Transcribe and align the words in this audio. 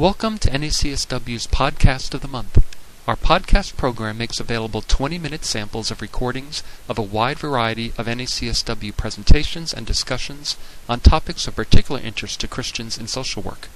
Welcome 0.00 0.38
to 0.38 0.48
NACSW's 0.48 1.46
Podcast 1.48 2.14
of 2.14 2.22
the 2.22 2.26
Month. 2.26 2.64
Our 3.06 3.16
podcast 3.16 3.76
program 3.76 4.16
makes 4.16 4.40
available 4.40 4.80
20 4.80 5.18
minute 5.18 5.44
samples 5.44 5.90
of 5.90 6.00
recordings 6.00 6.62
of 6.88 6.96
a 6.96 7.02
wide 7.02 7.38
variety 7.38 7.92
of 7.98 8.06
NACSW 8.06 8.96
presentations 8.96 9.74
and 9.74 9.84
discussions 9.84 10.56
on 10.88 11.00
topics 11.00 11.46
of 11.46 11.54
particular 11.54 12.00
interest 12.00 12.40
to 12.40 12.48
Christians 12.48 12.96
in 12.96 13.08
social 13.08 13.42
work. 13.42 13.68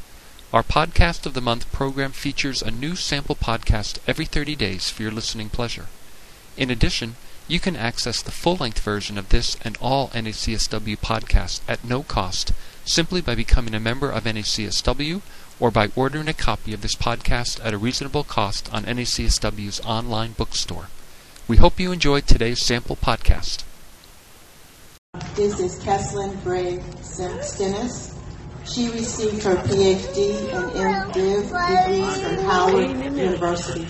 Our 0.51 0.63
Podcast 0.63 1.27
of 1.27 1.35
the 1.35 1.43
Month 1.43 1.71
program 1.73 2.13
features 2.13 2.63
a 2.63 2.71
new 2.71 2.97
sample 2.97 3.37
podcast 3.37 3.99
every 4.07 4.25
30 4.25 4.57
days 4.57 4.89
for 4.89 5.03
your 5.03 5.13
listening 5.13 5.51
pleasure. 5.51 5.89
In 6.57 6.71
addition, 6.71 7.17
you 7.49 7.61
can 7.61 7.77
access 7.77 8.23
the 8.23 8.31
full 8.31 8.57
length 8.57 8.81
version 8.81 9.19
of 9.19 9.29
this 9.29 9.59
and 9.61 9.77
all 9.79 10.09
NACSW 10.09 10.97
podcasts 11.01 11.61
at 11.69 11.85
no 11.85 12.03
cost 12.03 12.55
simply 12.87 13.21
by 13.21 13.35
becoming 13.35 13.75
a 13.75 13.81
member 13.81 14.11
of 14.11 14.25
NACSW 14.25 15.21
or 15.61 15.71
by 15.71 15.91
ordering 15.95 16.29
a 16.29 16.35
copy 16.35 16.75
of 16.75 16.83
this 16.83 16.95
podcast 16.95 17.65
at 17.65 17.75
a 17.75 17.79
reasonable 17.79 18.25
cost 18.25 18.73
on 18.73 18.85
NACSW's 18.85 19.81
online 19.81 20.33
bookstore. 20.33 20.89
We 21.47 21.59
hope 21.59 21.79
you 21.79 21.93
enjoyed 21.93 22.27
today's 22.27 22.65
sample 22.65 22.97
podcast. 22.97 23.65
This 25.35 25.61
is 25.61 25.79
Kesslyn 25.81 26.43
Brade 26.43 26.83
Stennis. 27.03 28.19
She 28.65 28.89
received 28.91 29.43
her 29.43 29.57
PhD 29.57 30.53
and 30.55 31.13
MDiv 31.13 31.45
degrees 31.69 32.21
from 32.23 32.45
Howard 32.47 33.17
University. 33.17 33.85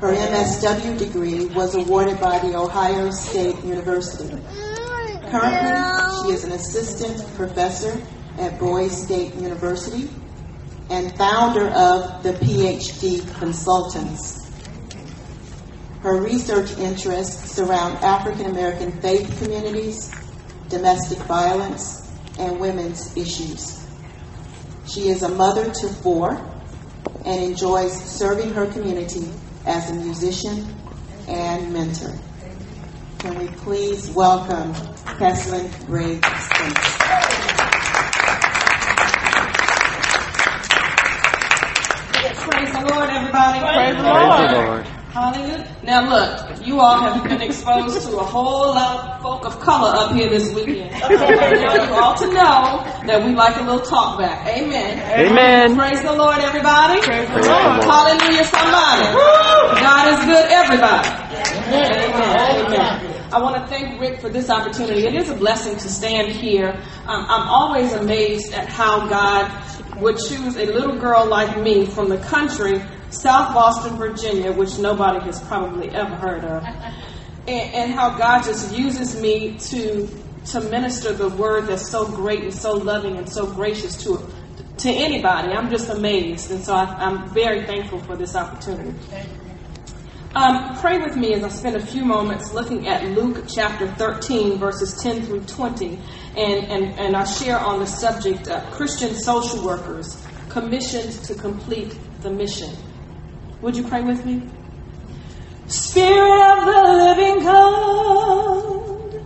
Her 0.00 0.12
MSW 0.12 0.98
degree 0.98 1.46
was 1.46 1.76
awarded 1.76 2.20
by 2.20 2.40
the 2.40 2.56
Ohio 2.56 3.10
State 3.12 3.56
University. 3.64 4.36
Currently, 5.30 6.24
she 6.24 6.34
is 6.34 6.44
an 6.44 6.52
assistant 6.52 7.24
professor 7.36 8.02
at 8.38 8.58
Boise 8.58 8.94
State 8.94 9.34
University 9.36 10.10
and 10.90 11.16
founder 11.16 11.68
of 11.68 12.22
the 12.22 12.32
PhD 12.34 13.22
Consultants. 13.38 14.50
Her 16.00 16.20
research 16.20 16.76
interests 16.78 17.52
surround 17.52 17.96
African 17.98 18.46
American 18.46 19.00
faith 19.00 19.38
communities, 19.38 20.10
domestic 20.68 21.18
violence, 21.20 22.10
and 22.38 22.58
women's 22.58 23.16
issues. 23.16 23.86
She 24.86 25.08
is 25.08 25.22
a 25.22 25.28
mother 25.28 25.70
to 25.70 25.88
four 25.88 26.44
and 27.24 27.42
enjoys 27.42 27.92
serving 27.92 28.52
her 28.54 28.66
community 28.66 29.28
as 29.64 29.90
a 29.90 29.94
musician 29.94 30.66
and 31.28 31.72
mentor. 31.72 32.18
Can 33.18 33.38
we 33.38 33.46
please 33.58 34.10
welcome 34.10 34.74
Kesslyn 35.18 35.86
Briggs? 35.86 36.20
Praise 36.22 37.01
Praise 43.82 43.96
the 43.96 44.66
Lord. 44.66 44.86
Hallelujah. 45.12 45.76
Now 45.82 46.08
look, 46.08 46.66
you 46.66 46.80
all 46.80 46.98
have 47.00 47.24
been 47.24 47.42
exposed 47.42 48.08
to 48.08 48.16
a 48.16 48.24
whole 48.24 48.68
lot 48.68 49.10
of 49.10 49.22
folk 49.22 49.44
of 49.44 49.60
color 49.60 49.94
up 49.94 50.12
here 50.12 50.30
this 50.30 50.54
weekend. 50.54 50.90
now 51.00 51.08
you 51.10 51.92
ought 51.92 52.16
to 52.16 52.26
know 52.28 52.80
that 53.06 53.22
we 53.22 53.34
like 53.34 53.56
a 53.56 53.60
little 53.60 53.80
talk 53.80 54.18
back. 54.18 54.46
Amen. 54.46 54.98
Amen. 55.28 55.76
Praise 55.76 56.00
the 56.00 56.14
Lord, 56.14 56.38
everybody. 56.38 57.00
Praise 57.02 57.28
the 57.28 57.34
Lord. 57.34 57.84
Hallelujah, 57.84 58.44
somebody. 58.44 59.04
God 59.82 60.04
is 60.14 60.24
good, 60.24 60.46
everybody. 60.50 61.08
Amen. 61.68 62.66
Amen. 62.66 63.12
I 63.32 63.40
want 63.40 63.56
to 63.56 63.66
thank 63.66 64.00
Rick 64.00 64.20
for 64.20 64.28
this 64.28 64.48
opportunity. 64.48 65.06
It 65.06 65.14
is 65.14 65.28
a 65.30 65.34
blessing 65.34 65.76
to 65.76 65.88
stand 65.88 66.32
here. 66.32 66.70
Um, 67.06 67.26
I'm 67.28 67.48
always 67.48 67.92
amazed 67.92 68.52
at 68.54 68.68
how 68.68 69.08
God 69.08 69.50
would 70.00 70.16
choose 70.16 70.56
a 70.56 70.66
little 70.66 70.98
girl 70.98 71.26
like 71.26 71.58
me 71.62 71.86
from 71.86 72.08
the 72.08 72.18
country, 72.18 72.82
South 73.12 73.54
Boston, 73.54 73.96
Virginia, 73.96 74.52
which 74.52 74.78
nobody 74.78 75.20
has 75.20 75.40
probably 75.40 75.90
ever 75.90 76.14
heard 76.16 76.44
of, 76.44 76.64
and, 77.46 77.74
and 77.74 77.92
how 77.92 78.16
God 78.16 78.42
just 78.42 78.74
uses 78.76 79.20
me 79.20 79.58
to 79.58 80.08
to 80.46 80.60
minister 80.60 81.12
the 81.12 81.28
word 81.28 81.68
that's 81.68 81.88
so 81.88 82.04
great 82.04 82.42
and 82.42 82.52
so 82.52 82.72
loving 82.72 83.16
and 83.16 83.28
so 83.28 83.46
gracious 83.46 84.02
to 84.04 84.18
to 84.78 84.90
anybody. 84.90 85.52
I'm 85.52 85.70
just 85.70 85.90
amazed, 85.90 86.50
and 86.50 86.64
so 86.64 86.74
I, 86.74 86.84
I'm 86.84 87.28
very 87.28 87.66
thankful 87.66 88.00
for 88.00 88.16
this 88.16 88.34
opportunity. 88.34 88.98
Um, 90.34 90.74
pray 90.78 90.96
with 90.96 91.14
me 91.14 91.34
as 91.34 91.44
I 91.44 91.48
spend 91.50 91.76
a 91.76 91.84
few 91.84 92.06
moments 92.06 92.54
looking 92.54 92.88
at 92.88 93.04
Luke 93.04 93.44
chapter 93.46 93.86
13, 93.86 94.56
verses 94.58 94.94
10 95.02 95.26
through 95.26 95.42
20, 95.42 95.98
and, 96.38 96.64
and, 96.64 96.98
and 96.98 97.14
I 97.14 97.24
share 97.24 97.58
on 97.58 97.80
the 97.80 97.86
subject 97.86 98.48
of 98.48 98.62
Christian 98.70 99.14
social 99.14 99.62
workers 99.62 100.26
commissioned 100.48 101.12
to 101.24 101.34
complete 101.34 101.98
the 102.22 102.30
mission. 102.30 102.74
Would 103.62 103.76
you 103.76 103.84
pray 103.84 104.02
with 104.02 104.26
me? 104.26 104.42
Spirit 105.68 106.42
of 106.50 106.64
the 106.66 106.82
living 106.98 107.44
God, 107.44 109.22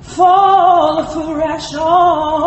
fall 0.00 0.98
afresh 1.00 1.74
on 1.74 2.45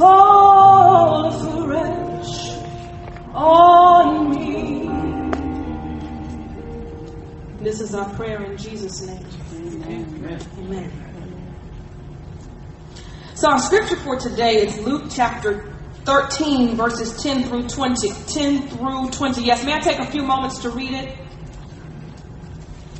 fall 0.00 1.26
afresh 1.26 2.56
on 3.34 4.30
me. 4.30 4.88
This 7.62 7.82
is 7.82 7.94
our 7.94 8.08
prayer 8.14 8.42
in 8.42 8.56
Jesus' 8.56 9.02
name. 9.02 9.26
Amen. 9.84 10.90
So 13.34 13.50
our 13.50 13.58
scripture 13.58 13.96
for 13.96 14.16
today 14.16 14.62
is 14.62 14.78
Luke 14.78 15.04
chapter 15.10 15.70
13, 16.04 16.76
verses 16.76 17.22
10 17.22 17.44
through 17.44 17.68
20. 17.68 18.08
10 18.08 18.68
through 18.68 19.10
20. 19.10 19.42
Yes, 19.42 19.66
may 19.66 19.74
I 19.74 19.80
take 19.80 19.98
a 19.98 20.10
few 20.10 20.22
moments 20.22 20.60
to 20.60 20.70
read 20.70 20.92
it? 20.92 21.14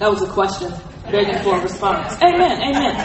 That 0.01 0.11
was 0.11 0.21
a 0.21 0.29
question. 0.29 0.71
Begging 1.05 1.39
for 1.43 1.59
a 1.59 1.63
response. 1.63 2.15
Amen. 2.23 2.61
Amen. 2.63 3.01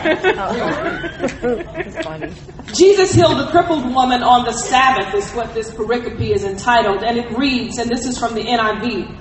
Jesus 2.73 3.13
healed 3.13 3.39
a 3.39 3.49
crippled 3.51 3.85
woman 3.93 4.21
on 4.21 4.45
the 4.45 4.51
Sabbath, 4.51 5.13
is 5.15 5.31
what 5.31 5.53
this 5.53 5.71
pericope 5.71 6.19
is 6.19 6.43
entitled, 6.43 7.03
and 7.03 7.17
it 7.17 7.31
reads, 7.37 7.77
and 7.77 7.89
this 7.89 8.05
is 8.05 8.17
from 8.17 8.35
the 8.35 8.43
NIV. 8.43 9.17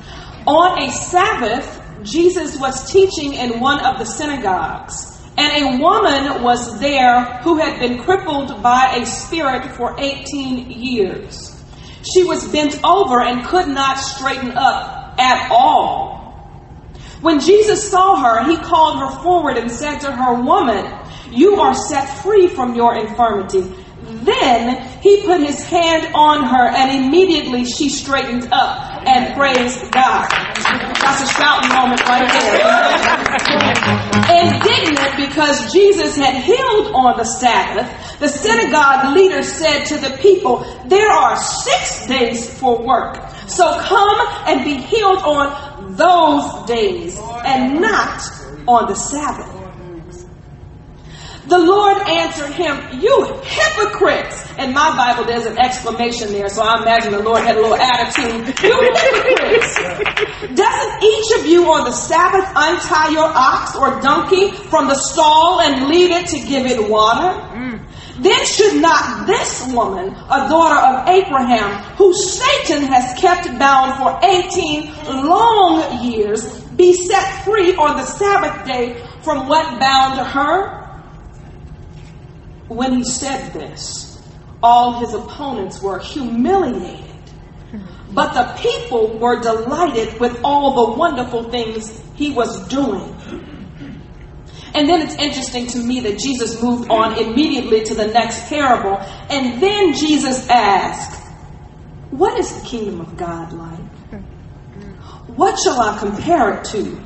On 0.46 0.82
a 0.82 0.90
Sabbath, 0.90 1.80
Jesus 2.02 2.58
was 2.60 2.90
teaching 2.90 3.34
in 3.34 3.60
one 3.60 3.80
of 3.84 3.98
the 3.98 4.04
synagogues, 4.04 5.18
and 5.38 5.64
a 5.64 5.82
woman 5.82 6.42
was 6.42 6.78
there 6.80 7.40
who 7.42 7.58
had 7.58 7.78
been 7.80 8.02
crippled 8.02 8.62
by 8.62 8.96
a 8.96 9.06
spirit 9.06 9.70
for 9.72 9.94
18 9.98 10.70
years. 10.70 11.62
She 12.02 12.22
was 12.24 12.46
bent 12.48 12.78
over 12.84 13.20
and 13.20 13.44
could 13.46 13.68
not 13.68 13.98
straighten 13.98 14.52
up 14.52 15.18
at 15.18 15.50
all. 15.50 16.13
When 17.24 17.40
Jesus 17.40 17.90
saw 17.90 18.16
her, 18.16 18.44
he 18.46 18.58
called 18.58 18.98
her 18.98 19.22
forward 19.22 19.56
and 19.56 19.70
said 19.70 20.00
to 20.00 20.12
her, 20.12 20.34
Woman, 20.34 20.84
you 21.30 21.58
are 21.58 21.72
set 21.74 22.04
free 22.22 22.48
from 22.48 22.74
your 22.74 22.94
infirmity. 22.94 23.62
Then 24.02 25.00
he 25.00 25.22
put 25.22 25.40
his 25.40 25.64
hand 25.64 26.14
on 26.14 26.44
her, 26.44 26.68
and 26.68 27.02
immediately 27.02 27.64
she 27.64 27.88
straightened 27.88 28.52
up 28.52 29.06
and 29.06 29.34
praised 29.34 29.90
God. 29.90 30.28
That's 30.28 31.22
a 31.22 31.26
shouting 31.32 31.70
moment 31.70 32.02
right 32.06 32.30
there. 32.30 33.23
Indignant 33.34 35.16
because 35.16 35.72
Jesus 35.72 36.16
had 36.16 36.42
healed 36.42 36.94
on 36.94 37.16
the 37.16 37.24
Sabbath, 37.24 38.18
the 38.20 38.28
synagogue 38.28 39.14
leader 39.14 39.42
said 39.42 39.84
to 39.86 39.98
the 39.98 40.16
people, 40.18 40.64
There 40.86 41.10
are 41.10 41.36
six 41.36 42.06
days 42.06 42.58
for 42.58 42.84
work. 42.84 43.16
So 43.46 43.78
come 43.80 44.28
and 44.46 44.64
be 44.64 44.76
healed 44.76 45.18
on 45.18 45.96
those 45.96 46.66
days 46.66 47.18
and 47.44 47.80
not 47.80 48.22
on 48.66 48.88
the 48.88 48.94
Sabbath. 48.94 49.63
The 51.46 51.58
Lord 51.58 51.98
answered 52.08 52.52
him, 52.52 53.00
You 53.00 53.40
hypocrites! 53.44 54.48
And 54.56 54.72
my 54.72 54.96
Bible, 54.96 55.24
there's 55.24 55.44
an 55.44 55.58
exclamation 55.58 56.32
there, 56.32 56.48
so 56.48 56.62
I 56.62 56.80
imagine 56.80 57.12
the 57.12 57.22
Lord 57.22 57.42
had 57.42 57.56
a 57.56 57.60
little 57.60 57.76
attitude. 57.76 58.46
You 58.62 58.80
hypocrites! 58.94 60.54
Doesn't 60.54 61.02
each 61.02 61.38
of 61.38 61.46
you 61.46 61.70
on 61.70 61.84
the 61.84 61.92
Sabbath 61.92 62.48
untie 62.54 63.10
your 63.10 63.28
ox 63.28 63.76
or 63.76 64.00
donkey 64.00 64.52
from 64.52 64.88
the 64.88 64.94
stall 64.94 65.60
and 65.60 65.88
lead 65.88 66.10
it 66.12 66.28
to 66.28 66.38
give 66.46 66.64
it 66.64 66.88
water? 66.88 67.38
Mm. 67.50 67.84
Then 68.20 68.46
should 68.46 68.80
not 68.80 69.26
this 69.26 69.70
woman, 69.72 70.14
a 70.14 70.48
daughter 70.48 70.80
of 70.80 71.08
Abraham, 71.08 71.82
who 71.96 72.14
Satan 72.14 72.84
has 72.84 73.20
kept 73.20 73.46
bound 73.58 73.98
for 73.98 74.18
18 74.22 75.26
long 75.26 76.02
years, 76.04 76.62
be 76.76 76.94
set 76.94 77.44
free 77.44 77.74
on 77.74 77.96
the 77.96 78.04
Sabbath 78.04 78.64
day 78.66 79.04
from 79.22 79.48
what 79.48 79.78
bound 79.78 80.20
her? 80.28 80.83
When 82.68 82.94
he 82.94 83.04
said 83.04 83.52
this, 83.52 84.22
all 84.62 85.00
his 85.00 85.12
opponents 85.14 85.82
were 85.82 85.98
humiliated. 85.98 87.04
But 88.10 88.32
the 88.32 88.60
people 88.62 89.18
were 89.18 89.40
delighted 89.40 90.20
with 90.20 90.38
all 90.44 90.86
the 90.86 90.98
wonderful 90.98 91.50
things 91.50 92.00
he 92.14 92.32
was 92.32 92.66
doing. 92.68 93.10
And 94.74 94.88
then 94.88 95.02
it's 95.02 95.14
interesting 95.16 95.66
to 95.68 95.78
me 95.78 96.00
that 96.00 96.18
Jesus 96.18 96.60
moved 96.62 96.90
on 96.90 97.16
immediately 97.18 97.84
to 97.84 97.94
the 97.94 98.06
next 98.06 98.48
parable. 98.48 98.96
And 99.30 99.62
then 99.62 99.94
Jesus 99.94 100.48
asked, 100.48 101.22
What 102.10 102.38
is 102.38 102.60
the 102.60 102.66
kingdom 102.66 103.00
of 103.00 103.16
God 103.16 103.52
like? 103.52 104.22
What 105.36 105.58
shall 105.58 105.80
I 105.80 105.98
compare 105.98 106.58
it 106.58 106.64
to? 106.66 107.00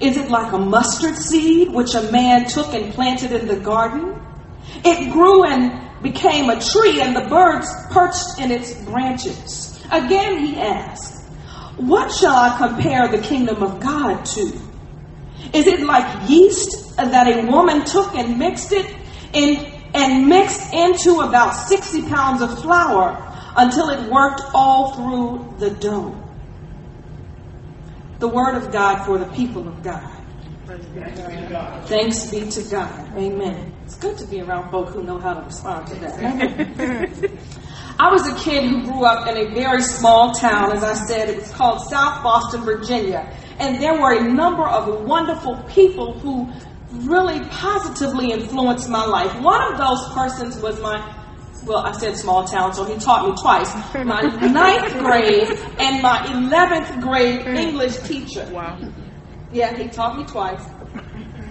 Is 0.00 0.16
it 0.16 0.30
like 0.30 0.52
a 0.52 0.58
mustard 0.58 1.16
seed 1.16 1.72
which 1.72 1.94
a 1.94 2.10
man 2.10 2.46
took 2.46 2.74
and 2.74 2.92
planted 2.92 3.32
in 3.32 3.46
the 3.46 3.56
garden? 3.56 4.15
It 4.84 5.12
grew 5.12 5.44
and 5.44 6.02
became 6.02 6.50
a 6.50 6.60
tree, 6.60 7.00
and 7.00 7.16
the 7.16 7.28
birds 7.28 7.68
perched 7.90 8.40
in 8.40 8.50
its 8.50 8.74
branches. 8.84 9.82
Again 9.90 10.44
he 10.44 10.60
asked, 10.60 11.24
What 11.76 12.12
shall 12.12 12.34
I 12.34 12.56
compare 12.56 13.08
the 13.08 13.18
kingdom 13.18 13.62
of 13.62 13.80
God 13.80 14.24
to? 14.24 14.60
Is 15.52 15.66
it 15.66 15.80
like 15.80 16.28
yeast 16.28 16.96
that 16.96 17.28
a 17.28 17.46
woman 17.50 17.84
took 17.84 18.14
and 18.14 18.38
mixed 18.38 18.72
it 18.72 18.94
in 19.32 19.72
and 19.94 20.28
mixed 20.28 20.74
into 20.74 21.20
about 21.20 21.52
60 21.52 22.02
pounds 22.08 22.42
of 22.42 22.60
flour 22.60 23.22
until 23.56 23.88
it 23.90 24.10
worked 24.10 24.42
all 24.52 24.94
through 24.94 25.54
the 25.58 25.70
dough? 25.70 26.22
The 28.18 28.28
word 28.28 28.56
of 28.56 28.72
God 28.72 29.04
for 29.04 29.18
the 29.18 29.26
people 29.26 29.68
of 29.68 29.82
God. 29.82 30.15
Thanks 31.86 32.30
be 32.30 32.48
to 32.50 32.62
God. 32.70 33.16
Amen. 33.16 33.72
It's 33.84 33.96
good 33.96 34.18
to 34.18 34.26
be 34.26 34.40
around 34.40 34.70
folk 34.70 34.88
who 34.88 35.02
know 35.04 35.18
how 35.18 35.34
to 35.34 35.42
respond 35.42 35.86
to 35.88 35.94
that. 35.96 37.30
I 37.98 38.10
was 38.10 38.26
a 38.26 38.34
kid 38.44 38.64
who 38.64 38.84
grew 38.84 39.04
up 39.04 39.26
in 39.28 39.36
a 39.36 39.54
very 39.54 39.80
small 39.80 40.34
town, 40.34 40.72
as 40.72 40.82
I 40.82 40.94
said. 40.94 41.30
It 41.30 41.36
was 41.36 41.50
called 41.52 41.80
South 41.88 42.22
Boston, 42.22 42.62
Virginia. 42.62 43.32
And 43.58 43.80
there 43.80 44.00
were 44.00 44.12
a 44.12 44.22
number 44.22 44.64
of 44.64 45.04
wonderful 45.04 45.56
people 45.68 46.18
who 46.18 46.52
really 47.08 47.40
positively 47.48 48.32
influenced 48.32 48.88
my 48.88 49.04
life. 49.04 49.40
One 49.40 49.72
of 49.72 49.78
those 49.78 50.08
persons 50.12 50.60
was 50.60 50.80
my 50.80 51.14
well, 51.64 51.78
I 51.78 51.92
said 51.92 52.16
small 52.16 52.44
town, 52.44 52.72
so 52.74 52.84
he 52.84 52.96
taught 52.96 53.28
me 53.28 53.34
twice. 53.40 53.74
My 53.94 54.20
ninth 54.40 54.98
grade 54.98 55.48
and 55.80 56.00
my 56.00 56.18
11th 56.18 57.00
grade 57.00 57.44
English 57.44 57.96
teacher. 57.98 58.48
Wow. 58.52 58.78
Yeah, 59.52 59.76
he 59.76 59.88
taught 59.88 60.18
me 60.18 60.24
twice. 60.24 60.62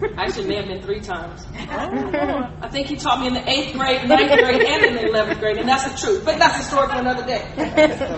Actually, 0.18 0.47
may 0.47 0.56
have 0.56 0.68
been 0.68 0.81
three 0.81 1.00
times. 1.00 1.45
Oh. 1.57 2.51
I 2.62 2.68
think 2.69 2.88
he 2.88 2.95
taught 2.97 3.21
me 3.21 3.27
in 3.27 3.33
the 3.33 3.50
eighth 3.50 3.74
grade, 3.74 4.07
ninth 4.07 4.30
grade, 4.30 4.62
and 4.62 4.86
in 4.86 4.94
the 4.95 5.06
eleventh 5.07 5.39
grade, 5.39 5.57
and 5.57 5.68
that's 5.68 5.89
the 5.89 5.97
truth. 5.97 6.25
But 6.25 6.38
that's 6.38 6.65
a 6.65 6.69
story 6.69 6.88
for 6.88 6.95
another 6.95 7.25
day. 7.25 7.45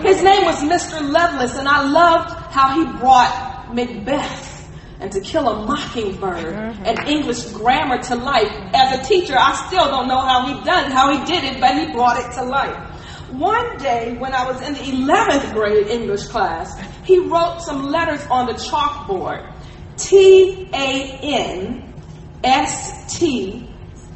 His 0.02 0.22
name 0.22 0.44
was 0.44 0.56
Mr. 0.56 1.00
Lovelace, 1.00 1.56
and 1.56 1.68
I 1.68 1.88
loved 1.88 2.30
how 2.52 2.74
he 2.74 2.98
brought 2.98 3.74
Macbeth 3.74 4.58
and 5.00 5.12
To 5.12 5.20
Kill 5.20 5.48
a 5.48 5.66
Mockingbird 5.66 6.54
mm-hmm. 6.54 6.84
and 6.84 6.98
English 7.08 7.44
grammar 7.52 8.02
to 8.02 8.16
life. 8.16 8.50
As 8.74 8.98
a 8.98 9.02
teacher, 9.04 9.36
I 9.38 9.54
still 9.68 9.86
don't 9.86 10.08
know 10.08 10.20
how 10.20 10.46
he 10.46 10.64
done, 10.64 10.90
how 10.90 11.16
he 11.16 11.24
did 11.24 11.44
it, 11.44 11.60
but 11.60 11.78
he 11.78 11.92
brought 11.92 12.18
it 12.18 12.32
to 12.34 12.44
life. 12.44 12.76
One 13.30 13.76
day, 13.76 14.16
when 14.18 14.34
I 14.34 14.50
was 14.50 14.60
in 14.62 14.72
the 14.72 14.80
11th 14.80 15.52
grade 15.52 15.86
English 15.88 16.26
class, 16.28 16.80
he 17.04 17.18
wrote 17.18 17.60
some 17.60 17.84
letters 17.84 18.26
on 18.28 18.46
the 18.46 18.54
chalkboard. 18.54 19.54
T 19.98 20.68
A 20.72 21.18
N 21.22 21.94
S 22.42 23.18
T 23.18 23.68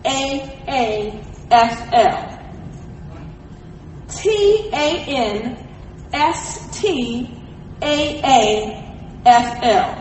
A 0.05 0.65
A 0.69 1.25
F 1.51 1.93
L. 1.93 2.39
T 4.09 4.71
A 4.73 5.05
N 5.07 5.69
S 6.13 6.81
T 6.81 7.31
A 7.83 8.21
A 8.25 9.21
F 9.27 9.59
L. 9.63 9.99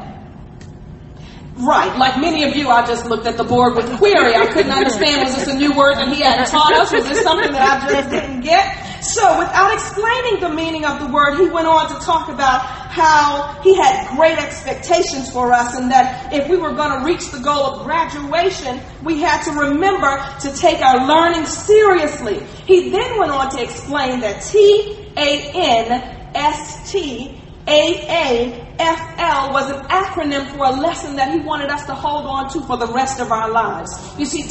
Right, 1.57 1.95
like 1.98 2.19
many 2.19 2.44
of 2.44 2.56
you, 2.56 2.69
I 2.69 2.86
just 2.86 3.06
looked 3.06 3.28
at 3.28 3.38
the 3.38 3.44
board 3.44 3.75
with 3.75 3.95
query. 3.98 4.36
I 4.36 4.48
couldn't 4.48 4.72
understand, 4.72 5.22
was 5.22 5.36
this 5.36 5.48
a 5.48 5.57
new 5.57 5.75
word 5.75 5.95
that 5.95 6.07
he 6.07 6.22
hadn't 6.22 6.48
taught 6.48 6.74
us? 6.74 6.92
Was 6.92 7.07
this 7.07 7.22
something 7.22 7.51
that 7.51 7.83
I 7.83 7.88
just 7.92 8.10
didn't 8.10 8.42
get? 8.42 8.91
So, 9.01 9.39
without 9.39 9.74
explaining 9.74 10.42
the 10.42 10.50
meaning 10.50 10.86
of 10.86 11.00
the 11.00 11.07
word, 11.07 11.38
he 11.38 11.50
went 11.50 11.68
on 11.68 11.88
to 11.88 12.06
talk 12.06 12.30
about 12.30 12.62
how 12.62 13.59
he 13.63 13.75
had 13.75 14.15
great 14.15 14.38
expectations 14.38 15.31
for 15.31 15.51
us 15.51 15.75
and 15.75 15.89
that 15.92 16.31
if 16.33 16.48
we 16.50 16.57
were 16.57 16.74
going 16.74 17.00
to 17.00 17.06
reach 17.06 17.31
the 17.31 17.39
goal 17.39 17.65
of 17.65 17.86
graduation, 17.86 18.80
we 19.03 19.19
had 19.19 19.42
to 19.44 19.51
remember 19.51 20.24
to 20.42 20.53
take 20.56 20.81
our 20.81 21.07
learning 21.07 21.45
seriously. 21.45 22.45
He 22.68 22.89
then 22.92 23.18
went 23.18 23.31
on 23.31 23.50
to 23.51 23.63
explain 23.63 24.19
that 24.19 24.44
T 24.44 25.09
A 25.18 25.51
N 25.54 25.92
S 26.36 26.92
T 26.92 27.42
AAFL 27.65 29.51
was 29.54 29.69
an 29.69 29.86
acronym 29.88 30.50
for 30.51 30.65
a 30.65 30.71
lesson 30.71 31.15
that 31.15 31.31
he 31.31 31.39
wanted 31.39 31.69
us 31.69 31.86
to 31.86 31.94
hold 31.94 32.25
on 32.25 32.50
to 32.51 32.62
for 32.62 32.77
the 32.77 32.88
rest 32.88 33.19
of 33.19 33.31
our 33.31 33.51
lives. 33.51 33.92
You 34.18 34.25
see, 34.25 34.44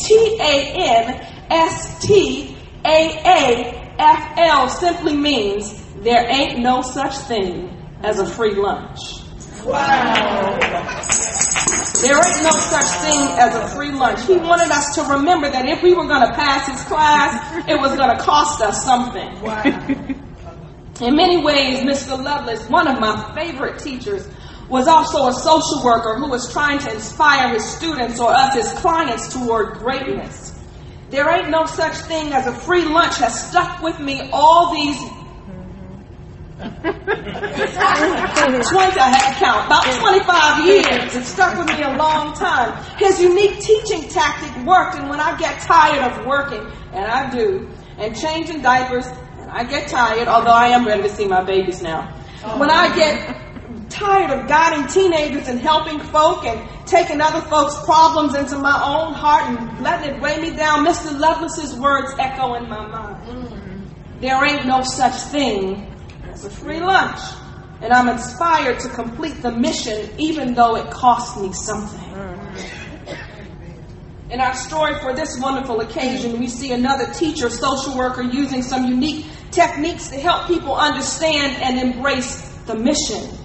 T-A-N-S-T-A-A-F-L 4.01 4.69
simply 4.69 5.17
means 5.17 5.81
there 6.03 6.27
ain't 6.29 6.61
no 6.61 6.83
such 6.83 7.15
thing 7.29 7.69
as 8.03 8.19
a 8.19 8.27
free 8.27 8.55
lunch. 8.55 9.21
Wow. 9.65 10.59
There 12.01 12.17
ain't 12.17 12.43
no 12.43 12.57
such 12.57 12.89
thing 13.03 13.21
as 13.39 13.55
a 13.55 13.69
free 13.75 13.93
lunch. 13.93 14.25
He 14.27 14.37
wanted 14.37 14.71
us 14.71 14.95
to 14.95 15.03
remember 15.03 15.51
that 15.51 15.67
if 15.67 15.83
we 15.83 15.93
were 15.93 16.07
going 16.07 16.27
to 16.27 16.33
pass 16.35 16.67
his 16.67 16.83
class, 16.85 17.69
it 17.69 17.79
was 17.79 17.95
going 17.97 18.17
to 18.17 18.23
cost 18.23 18.63
us 18.63 18.83
something. 18.83 19.43
Wow. 19.43 19.63
In 21.03 21.17
many 21.17 21.43
ways, 21.43 21.81
Mr. 21.81 22.23
Lovelace, 22.23 22.67
one 22.69 22.89
of 22.89 22.99
my 23.01 23.35
favorite 23.35 23.79
teachers, 23.81 24.27
was 24.69 24.87
also 24.87 25.27
a 25.27 25.33
social 25.33 25.85
worker 25.85 26.17
who 26.17 26.29
was 26.29 26.51
trying 26.53 26.79
to 26.79 26.95
inspire 26.95 27.53
his 27.53 27.65
students 27.69 28.21
or 28.21 28.31
us, 28.31 28.55
his 28.55 28.73
clients, 28.81 29.33
toward 29.33 29.79
greatness. 29.79 30.50
There 31.11 31.29
ain't 31.29 31.51
no 31.51 31.67
such 31.67 31.97
thing 32.07 32.33
as 32.33 32.47
a 32.47 32.55
free 32.55 32.85
lunch 32.85 33.17
has 33.19 33.49
stuck 33.49 33.83
with 33.83 33.99
me 33.99 34.31
all 34.33 34.73
these 34.75 34.97
20, 36.61 36.87
I 39.01 39.09
had 39.09 39.33
to 39.33 39.39
count, 39.39 39.67
about 39.67 39.85
25 39.85 40.67
years. 40.67 41.17
It 41.17 41.25
stuck 41.25 41.57
with 41.59 41.67
me 41.69 41.83
a 41.83 41.97
long 41.97 42.35
time. 42.35 42.85
His 42.99 43.21
unique 43.21 43.61
teaching 43.61 44.09
tactic 44.09 44.65
worked, 44.67 44.97
and 44.97 45.09
when 45.09 45.21
I 45.21 45.37
get 45.39 45.59
tired 45.63 46.13
of 46.13 46.27
working, 46.27 46.61
and 46.93 47.07
I 47.07 47.31
do, 47.31 47.67
and 47.97 48.15
changing 48.15 48.61
diapers, 48.61 49.07
I 49.49 49.65
get 49.65 49.89
tired, 49.89 50.29
although 50.29 50.51
I 50.53 50.69
am 50.69 50.87
ready 50.87 51.03
to 51.03 51.09
see 51.09 51.27
my 51.27 51.43
babies 51.43 51.83
now. 51.83 52.15
When 52.59 52.71
I 52.71 52.95
get 52.95 53.50
tired 53.91 54.31
of 54.31 54.49
guiding 54.49 54.87
teenagers 54.87 55.49
and 55.49 55.61
helping 55.61 55.99
folk 55.99 56.45
and 56.45 56.69
taking 56.87 57.21
other 57.21 57.41
folks' 57.43 57.77
problems 57.85 58.35
into 58.35 58.57
my 58.59 58.83
own 58.83 59.13
heart 59.13 59.51
and 59.51 59.83
letting 59.83 60.15
it 60.15 60.23
weigh 60.23 60.41
me 60.41 60.57
down, 60.57 60.87
Mr. 60.87 61.19
Lovelace's 61.19 61.75
words 61.75 62.13
echo 62.19 62.55
in 62.55 62.69
my 62.69 62.87
mind. 62.87 63.91
There 64.21 64.45
ain't 64.45 64.67
no 64.67 64.83
such 64.83 65.15
thing 65.31 65.95
as 66.31 66.45
a 66.45 66.51
free 66.51 66.81
lunch. 66.81 67.19
And 67.83 67.93
I'm 67.93 68.09
inspired 68.09 68.79
to 68.81 68.89
complete 68.91 69.41
the 69.43 69.53
mission 69.53 70.11
even 70.19 70.55
though 70.55 70.77
it 70.77 70.91
costs 70.91 71.41
me 71.41 71.53
something. 71.53 71.99
In 74.31 74.41
our 74.41 74.55
story 74.55 74.95
for 75.01 75.13
this 75.13 75.41
wonderful 75.41 75.81
occasion, 75.81 76.39
we 76.39 76.47
see 76.47 76.73
another 76.73 77.13
teacher, 77.13 77.51
social 77.51 77.97
worker, 77.97 78.23
using 78.23 78.63
some 78.63 78.87
unique 78.87 79.27
techniques 79.51 80.09
to 80.11 80.17
help 80.17 80.47
people 80.47 80.77
understand 80.77 81.61
and 81.63 81.81
embrace 81.81 82.49
the 82.67 82.77
mission. 82.77 83.40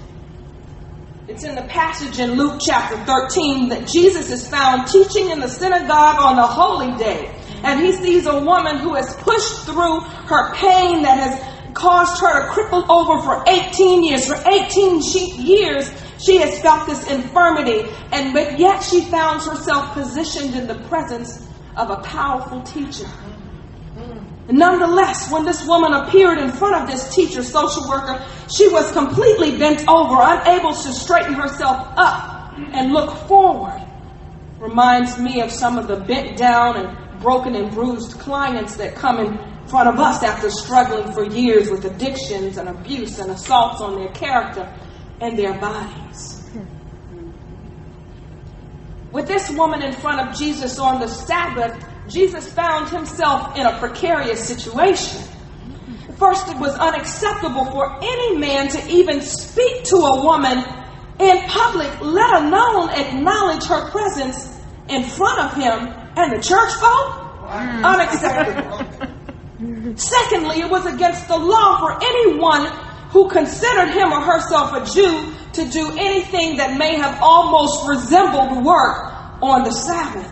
It's 1.36 1.44
in 1.44 1.56
the 1.56 1.64
passage 1.64 2.18
in 2.18 2.36
Luke 2.38 2.62
chapter 2.66 2.96
13 2.96 3.68
that 3.68 3.90
Jesus 3.90 4.32
is 4.32 4.48
found 4.48 4.88
teaching 4.88 5.32
in 5.32 5.42
the 5.42 5.50
synagogue 5.50 6.16
on 6.18 6.40
a 6.40 6.48
holy 6.48 6.98
day. 6.98 7.30
And 7.62 7.86
he 7.86 7.92
sees 7.92 8.26
a 8.26 8.40
woman 8.40 8.78
who 8.78 8.94
has 8.94 9.14
pushed 9.18 9.66
through 9.66 10.00
her 10.00 10.54
pain 10.56 11.02
that 11.02 11.20
has 11.20 11.74
caused 11.74 12.22
her 12.22 12.42
to 12.42 12.54
cripple 12.54 12.88
over 12.88 13.22
for 13.22 13.44
18 13.50 14.06
years. 14.06 14.26
For 14.26 14.38
18 14.50 15.02
years, 15.46 15.92
she 16.26 16.38
has 16.38 16.58
felt 16.62 16.88
this 16.88 17.06
infirmity, 17.12 17.84
and 18.14 18.34
but 18.34 18.58
yet 18.58 18.82
she 18.82 19.02
found 19.02 19.42
herself 19.42 19.92
positioned 19.92 20.56
in 20.56 20.68
the 20.68 20.88
presence 20.88 21.46
of 21.76 21.90
a 21.90 21.98
powerful 21.98 22.62
teacher. 22.62 23.10
Nonetheless, 24.50 25.32
when 25.32 25.44
this 25.44 25.66
woman 25.68 25.94
appeared 25.94 26.38
in 26.38 26.52
front 26.52 26.76
of 26.76 26.88
this 26.88 27.14
teacher, 27.16 27.42
social 27.42 27.88
worker, 27.90 28.24
she 28.54 28.68
was 28.70 28.92
completely 28.92 29.58
bent 29.58 29.88
over, 29.88 30.18
unable 30.20 30.72
to 30.72 30.94
straighten 30.94 31.34
herself 31.34 31.88
up 31.96 32.54
and 32.58 32.94
look 32.94 33.12
forward. 33.28 33.82
Reminds 34.60 35.18
me 35.18 35.42
of 35.42 35.52
some 35.52 35.78
of 35.78 35.88
the 35.88 35.98
bent 35.98 36.38
down 36.38 36.78
and 36.78 37.20
broken 37.22 37.56
and 37.56 37.72
bruised 37.72 38.20
clients 38.20 38.76
that 38.78 38.96
come 38.96 39.20
in 39.20 39.68
front 39.68 39.90
of 39.90 40.00
us 40.00 40.22
after 40.22 40.50
struggling 40.50 41.12
for 41.12 41.26
years 41.26 41.72
with 41.72 41.84
addictions 41.86 42.58
and 42.58 42.70
abuse 42.70 43.18
and 43.18 43.32
assaults 43.32 43.82
on 43.82 43.96
their 43.96 44.12
character 44.14 44.72
and 45.22 45.38
their 45.40 45.60
bodies. 45.60 46.44
With 49.12 49.28
this 49.28 49.50
woman 49.50 49.82
in 49.82 49.94
front 49.94 50.28
of 50.28 50.38
Jesus 50.38 50.78
on 50.78 51.00
the 51.00 51.08
Sabbath, 51.08 51.84
Jesus 52.08 52.52
found 52.52 52.90
himself 52.90 53.58
in 53.58 53.66
a 53.66 53.78
precarious 53.80 54.46
situation. 54.46 55.22
First, 56.18 56.48
it 56.48 56.58
was 56.58 56.74
unacceptable 56.76 57.66
for 57.66 57.98
any 58.02 58.38
man 58.38 58.70
to 58.70 58.90
even 58.90 59.22
speak 59.22 59.84
to 59.86 59.98
a 59.98 60.24
woman 60.24 60.64
in 61.20 61.44
public, 61.48 61.90
let 62.02 62.44
alone 62.44 62.90
acknowledge 62.90 63.66
her 63.66 63.90
presence 63.92 64.60
in 64.88 65.04
front 65.04 65.40
of 65.40 65.54
him 65.54 65.94
and 66.16 66.32
the 66.32 66.42
church 66.42 66.72
folk. 66.74 67.26
Mm. 67.46 67.84
Unacceptable. 67.84 69.98
Secondly, 69.98 70.60
it 70.60 70.70
was 70.70 70.86
against 70.86 71.28
the 71.28 71.38
law 71.38 71.80
for 71.80 71.98
anyone 72.04 72.66
who 73.10 73.30
considered 73.30 73.90
him 73.90 74.12
or 74.12 74.22
herself 74.22 74.74
a 74.74 74.94
Jew 74.94 75.34
to 75.54 75.66
do 75.72 75.92
anything 75.98 76.58
that 76.58 76.78
may 76.78 76.96
have 76.96 77.18
almost 77.22 77.88
resembled 77.88 78.66
work 78.66 79.14
on 79.42 79.64
the 79.64 79.72
Sabbath. 79.72 80.30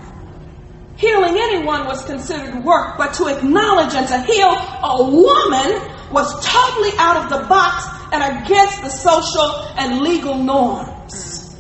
Healing 1.04 1.36
anyone 1.38 1.86
was 1.86 2.06
considered 2.06 2.64
work, 2.64 2.98
but 2.98 3.14
to 3.16 3.28
acknowledge 3.28 3.94
and 3.94 4.08
to 4.08 4.22
heal 4.22 4.48
a 4.48 5.04
woman 5.04 6.14
was 6.14 6.32
totally 6.46 6.92
out 6.98 7.18
of 7.18 7.30
the 7.30 7.46
box 7.50 7.86
and 8.14 8.24
against 8.24 8.82
the 8.84 8.90
social 8.90 9.68
and 9.78 10.00
legal 10.00 10.38
norms. 10.38 11.58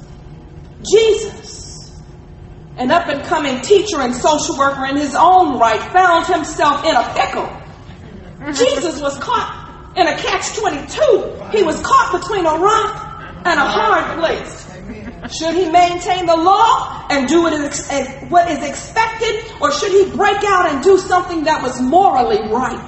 Jesus, 0.89 1.91
an 2.77 2.89
up 2.89 3.09
and 3.09 3.21
coming 3.25 3.59
teacher 3.59 3.99
and 3.99 4.15
social 4.15 4.57
worker 4.57 4.85
in 4.85 4.95
his 4.95 5.13
own 5.13 5.59
right, 5.59 5.81
found 5.91 6.25
himself 6.25 6.85
in 6.85 6.95
a 6.95 7.13
pickle. 7.13 7.51
Jesus 8.53 9.01
was 9.01 9.17
caught 9.17 9.91
in 9.97 10.07
a 10.07 10.17
catch 10.19 10.55
22. 10.55 11.49
He 11.51 11.63
was 11.63 11.81
caught 11.81 12.21
between 12.21 12.45
a 12.45 12.55
rock 12.55 13.43
and 13.43 13.59
a 13.59 13.65
hard 13.65 14.19
place. 14.19 14.72
Should 15.31 15.55
he 15.55 15.69
maintain 15.69 16.25
the 16.25 16.35
law 16.35 17.07
and 17.09 17.27
do 17.27 17.43
what 17.43 17.53
is, 17.53 17.87
what 18.29 18.49
is 18.51 18.61
expected, 18.63 19.43
or 19.61 19.71
should 19.71 19.91
he 19.91 20.15
break 20.15 20.43
out 20.43 20.69
and 20.69 20.83
do 20.83 20.97
something 20.97 21.43
that 21.45 21.63
was 21.63 21.79
morally 21.81 22.41
right? 22.51 22.79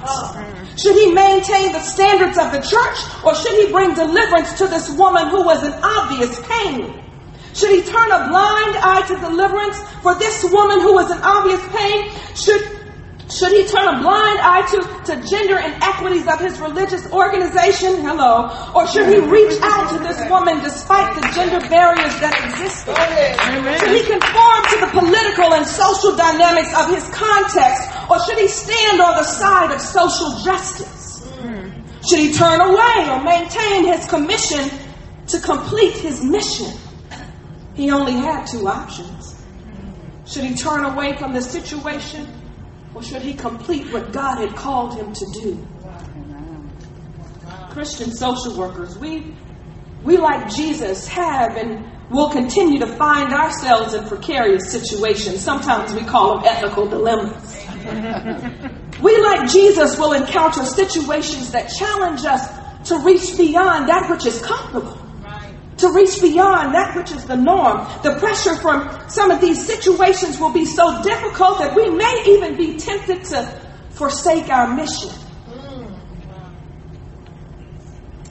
Should 0.76 0.96
he 0.96 1.12
maintain 1.12 1.72
the 1.72 1.80
standards 1.80 2.36
of 2.36 2.52
the 2.52 2.60
church, 2.60 2.98
or 3.24 3.34
should 3.34 3.56
he 3.64 3.72
bring 3.72 3.94
deliverance 3.94 4.58
to 4.58 4.66
this 4.68 4.90
woman 4.90 5.30
who 5.30 5.44
was 5.44 5.64
in 5.64 5.72
obvious 5.82 6.38
pain? 6.46 7.02
Should 7.54 7.70
he 7.70 7.80
turn 7.80 8.12
a 8.12 8.28
blind 8.28 8.76
eye 8.84 9.02
to 9.08 9.16
deliverance 9.16 9.80
for 10.02 10.14
this 10.16 10.44
woman 10.44 10.80
who 10.80 10.92
was 10.92 11.10
in 11.10 11.18
obvious 11.22 11.62
pain? 11.72 12.12
Should 12.36 12.75
should 13.28 13.50
he 13.50 13.66
turn 13.66 13.88
a 13.88 13.98
blind 13.98 14.38
eye 14.38 14.62
to, 14.70 14.78
to 15.10 15.26
gender 15.26 15.58
inequities 15.58 16.28
of 16.30 16.38
his 16.38 16.60
religious 16.60 17.10
organization? 17.10 18.06
Hello. 18.06 18.46
Or 18.70 18.86
should 18.86 19.08
he 19.10 19.18
reach 19.18 19.58
out 19.62 19.90
to 19.90 19.98
this 19.98 20.22
woman 20.30 20.62
despite 20.62 21.10
the 21.18 21.26
gender 21.34 21.58
barriers 21.66 22.14
that 22.22 22.38
existed? 22.46 22.94
Should 23.82 23.98
he 23.98 24.06
conform 24.06 24.60
to 24.70 24.76
the 24.78 24.90
political 24.94 25.58
and 25.58 25.66
social 25.66 26.14
dynamics 26.14 26.70
of 26.78 26.86
his 26.94 27.02
context? 27.10 27.82
Or 28.06 28.22
should 28.22 28.38
he 28.38 28.46
stand 28.46 29.00
on 29.02 29.16
the 29.18 29.24
side 29.24 29.74
of 29.74 29.80
social 29.80 30.30
justice? 30.46 31.26
Should 32.08 32.20
he 32.20 32.32
turn 32.32 32.60
away 32.60 33.10
or 33.10 33.24
maintain 33.24 33.90
his 33.90 34.06
commission 34.06 34.70
to 35.34 35.40
complete 35.40 35.94
his 35.98 36.22
mission? 36.22 36.70
He 37.74 37.90
only 37.90 38.12
had 38.12 38.46
two 38.46 38.68
options. 38.68 39.34
Should 40.26 40.44
he 40.44 40.54
turn 40.54 40.84
away 40.84 41.16
from 41.18 41.34
the 41.34 41.42
situation 41.42 42.28
or 42.96 43.02
should 43.02 43.20
he 43.20 43.34
complete 43.34 43.92
what 43.92 44.10
God 44.10 44.38
had 44.38 44.56
called 44.56 44.96
him 44.96 45.12
to 45.12 45.26
do? 45.34 45.66
Christian 47.68 48.10
social 48.10 48.56
workers, 48.56 48.96
we, 48.96 49.34
we 50.02 50.16
like 50.16 50.48
Jesus 50.48 51.06
have 51.08 51.58
and 51.58 51.84
will 52.08 52.30
continue 52.30 52.78
to 52.78 52.86
find 52.86 53.34
ourselves 53.34 53.92
in 53.92 54.08
precarious 54.08 54.72
situations. 54.72 55.44
Sometimes 55.44 55.92
we 55.92 56.04
call 56.04 56.38
them 56.38 56.46
ethical 56.46 56.88
dilemmas. 56.88 57.66
we, 59.02 59.22
like 59.24 59.50
Jesus, 59.50 59.98
will 59.98 60.14
encounter 60.14 60.64
situations 60.64 61.52
that 61.52 61.68
challenge 61.68 62.24
us 62.24 62.48
to 62.88 62.98
reach 63.00 63.36
beyond 63.36 63.90
that 63.90 64.08
which 64.08 64.24
is 64.24 64.40
comfortable 64.40 65.05
to 65.78 65.92
reach 65.92 66.20
beyond 66.20 66.74
that 66.74 66.96
which 66.96 67.12
is 67.12 67.24
the 67.24 67.36
norm. 67.36 67.86
The 68.02 68.16
pressure 68.18 68.56
from 68.56 69.08
some 69.08 69.30
of 69.30 69.40
these 69.40 69.64
situations 69.64 70.38
will 70.38 70.52
be 70.52 70.64
so 70.64 71.02
difficult 71.02 71.58
that 71.58 71.74
we 71.74 71.90
may 71.90 72.24
even 72.26 72.56
be 72.56 72.78
tempted 72.78 73.24
to 73.24 73.60
forsake 73.90 74.48
our 74.50 74.74
mission. 74.74 75.10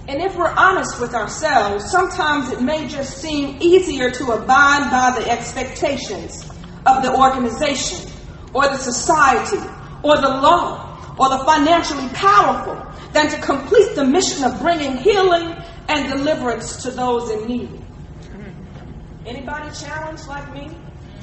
And 0.08 0.22
if 0.22 0.36
we're 0.36 0.54
honest 0.54 1.00
with 1.00 1.16
ourselves, 1.16 1.90
sometimes 1.90 2.52
it 2.52 2.62
may 2.62 2.88
just 2.88 3.18
seem 3.18 3.58
easier 3.60 4.12
to 4.12 4.32
abide 4.34 4.92
by 4.92 5.20
the 5.20 5.32
expectations 5.32 6.48
of 6.86 7.02
the 7.02 7.16
organization 7.16 8.12
or 8.54 8.64
the 8.64 8.78
society 8.78 9.58
or 10.04 10.16
the 10.18 10.30
law 10.30 11.16
or 11.18 11.30
the 11.30 11.40
financially 11.40 12.08
powerful 12.10 12.86
than 13.14 13.30
to 13.30 13.42
complete 13.42 13.96
the 13.96 14.06
mission 14.06 14.44
of 14.44 14.60
bringing 14.60 14.98
healing 14.98 15.56
and 15.88 16.10
deliverance 16.10 16.84
to 16.84 16.92
those 16.92 17.30
in 17.30 17.48
need. 17.48 17.70
Mm-hmm. 17.70 19.28
Anybody 19.28 19.76
challenged 19.76 20.28
like 20.28 20.54
me? 20.54 20.72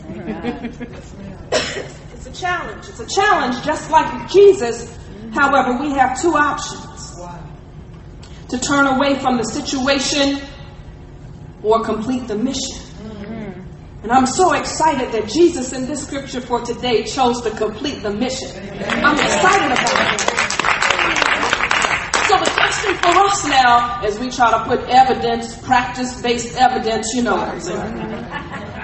it's 1.52 2.26
a 2.26 2.33
challenge. 2.33 2.88
It's 2.88 3.00
a 3.00 3.07
challenge 3.07 3.64
just 3.64 3.90
like 3.90 4.31
Jesus. 4.31 4.99
However, 5.33 5.78
we 5.81 5.92
have 5.92 6.21
two 6.21 6.35
options. 6.35 6.90
To 8.49 8.59
turn 8.59 8.87
away 8.87 9.19
from 9.19 9.38
the 9.38 9.45
situation 9.45 10.47
or 11.62 11.83
complete 11.83 12.28
the 12.28 12.37
mission. 12.37 12.76
Mm-hmm. 12.76 14.02
And 14.02 14.12
I'm 14.12 14.26
so 14.26 14.52
excited 14.52 15.11
that 15.12 15.26
Jesus 15.31 15.73
in 15.73 15.87
this 15.87 16.07
scripture 16.07 16.42
for 16.42 16.61
today 16.61 17.04
chose 17.04 17.40
to 17.42 17.50
complete 17.52 18.02
the 18.02 18.11
mission. 18.11 18.50
I'm 19.02 19.19
excited 19.19 19.73
about 19.73 20.21
it. 20.21 20.41
For 23.00 23.18
us 23.18 23.46
now, 23.46 24.00
as 24.02 24.18
we 24.18 24.30
try 24.30 24.50
to 24.50 24.64
put 24.64 24.88
evidence, 24.88 25.56
practice-based 25.62 26.56
evidence, 26.56 27.14
you 27.14 27.22
know 27.22 27.37
what 27.37 27.49
I'm 27.49 27.61
saying. 27.61 27.94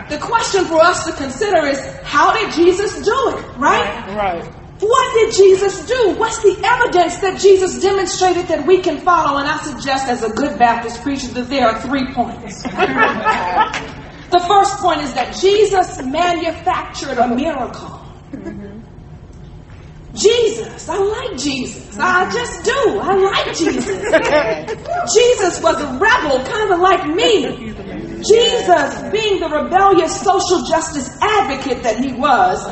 The 0.09 0.19
question 0.19 0.65
for 0.65 0.81
us 0.81 1.05
to 1.07 1.13
consider 1.13 1.67
is, 1.67 1.79
how 2.03 2.33
did 2.33 2.53
Jesus 2.53 3.05
do 3.05 3.37
it, 3.37 3.57
right? 3.59 4.17
Right. 4.17 4.45
What 4.81 5.15
did 5.15 5.35
Jesus 5.35 5.87
do? 5.87 6.15
What's 6.17 6.39
the 6.43 6.57
evidence 6.65 7.19
that 7.19 7.41
Jesus 7.41 7.83
demonstrated 7.83 8.47
that 8.47 8.67
we 8.67 8.81
can 8.81 8.99
follow? 9.01 9.39
And 9.39 9.49
I 9.49 9.59
suggest, 9.59 10.09
as 10.09 10.23
a 10.23 10.31
good 10.31 10.59
Baptist 10.59 11.03
preacher, 11.03 11.29
that 11.29 11.49
there 11.49 11.67
are 11.67 11.81
three 11.83 12.13
points. 12.15 12.63
the 12.63 14.45
first 14.47 14.79
point 14.79 15.03
is 15.03 15.15
that 15.15 15.37
Jesus 15.41 16.01
manufactured 16.03 17.19
a 17.19 17.29
miracle. 17.29 18.01
Mm-hmm. 18.31 18.78
Jesus, 20.15 20.89
I 20.89 20.97
like 20.97 21.39
Jesus. 21.39 21.99
I 21.99 22.33
just 22.33 22.65
do. 22.65 23.01
I 23.01 23.15
like 23.15 23.57
Jesus. 23.57 23.85
Jesus 25.15 25.63
was 25.63 25.77
a 25.81 25.99
rebel, 25.99 26.45
kind 26.47 26.73
of 26.73 26.81
like 26.81 27.07
me. 27.15 27.75
Jesus, 28.25 29.13
being 29.13 29.41
the 29.41 29.49
rebellious 29.49 30.19
social 30.21 30.65
justice 30.65 31.11
advocate 31.21 31.83
that 31.83 31.99
he 31.99 32.15
was, 32.15 32.65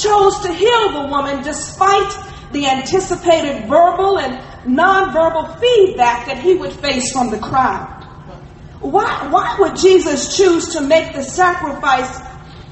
chose 0.00 0.40
to 0.42 0.52
heal 0.52 0.92
the 0.92 1.08
woman 1.10 1.42
despite 1.42 2.12
the 2.52 2.66
anticipated 2.66 3.68
verbal 3.68 4.18
and 4.20 4.38
nonverbal 4.64 5.58
feedback 5.58 6.26
that 6.26 6.38
he 6.38 6.54
would 6.54 6.72
face 6.72 7.12
from 7.12 7.30
the 7.30 7.38
crowd. 7.38 7.90
Why, 8.80 9.28
why 9.30 9.56
would 9.58 9.76
Jesus 9.76 10.36
choose 10.36 10.68
to 10.74 10.80
make 10.80 11.12
the 11.12 11.22
sacrifice? 11.22 12.20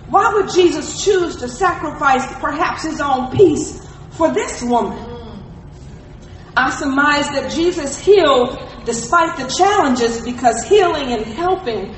Why 0.08 0.32
would 0.34 0.52
Jesus 0.52 1.04
choose 1.04 1.36
to 1.36 1.48
sacrifice 1.48 2.24
perhaps 2.38 2.84
his 2.84 3.00
own 3.00 3.34
peace 3.36 3.81
for 4.12 4.32
this 4.32 4.62
woman? 4.62 4.98
I 6.56 6.70
surmise 6.70 7.28
that 7.30 7.50
Jesus 7.50 7.98
healed 7.98 8.58
despite 8.84 9.36
the 9.38 9.48
challenges 9.56 10.20
because 10.22 10.62
healing 10.64 11.12
and 11.12 11.24
helping 11.24 11.94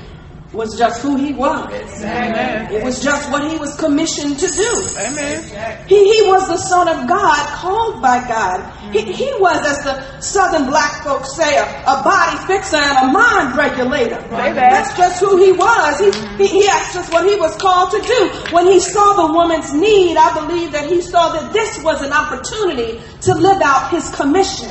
was 0.53 0.77
just 0.77 1.01
who 1.01 1.17
he 1.17 1.33
was. 1.33 2.01
Amen. 2.01 2.71
It 2.71 2.83
was 2.83 3.01
just 3.03 3.29
what 3.31 3.49
he 3.51 3.57
was 3.57 3.75
commissioned 3.75 4.39
to 4.39 4.47
do. 4.47 4.71
Amen. 4.97 5.87
He, 5.87 5.95
he 5.95 6.27
was 6.27 6.47
the 6.47 6.57
son 6.57 6.87
of 6.87 7.07
God, 7.07 7.47
called 7.59 8.01
by 8.01 8.25
God. 8.27 8.61
He, 8.93 9.11
he 9.11 9.31
was, 9.39 9.59
as 9.65 9.83
the 9.83 10.21
southern 10.21 10.67
black 10.67 11.03
folks 11.03 11.35
say, 11.35 11.57
a, 11.57 11.63
a 11.63 12.01
body 12.03 12.37
fixer 12.47 12.77
and 12.77 13.09
a 13.09 13.11
mind 13.11 13.57
regulator. 13.57 14.21
that. 14.29 14.55
That's 14.55 14.97
just 14.97 15.19
who 15.19 15.43
he 15.43 15.51
was. 15.51 15.99
He, 15.99 16.11
he, 16.43 16.61
he, 16.61 16.65
that's 16.65 16.93
just 16.93 17.11
what 17.11 17.27
he 17.27 17.35
was 17.35 17.55
called 17.57 17.91
to 17.91 18.01
do. 18.01 18.53
When 18.55 18.67
he 18.67 18.79
saw 18.79 19.27
the 19.27 19.33
woman's 19.33 19.73
need, 19.73 20.17
I 20.17 20.33
believe 20.33 20.71
that 20.71 20.89
he 20.89 21.01
saw 21.01 21.33
that 21.33 21.53
this 21.53 21.83
was 21.83 22.01
an 22.01 22.13
opportunity 22.13 23.01
to 23.21 23.33
live 23.33 23.61
out 23.61 23.91
his 23.91 24.09
commission. 24.15 24.69